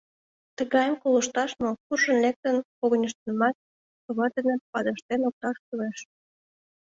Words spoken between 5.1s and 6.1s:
опташ кӱлеш.